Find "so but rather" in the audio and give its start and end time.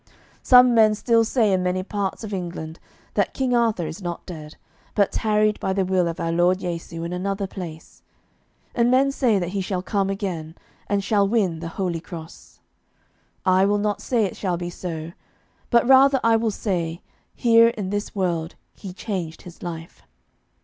14.71-16.19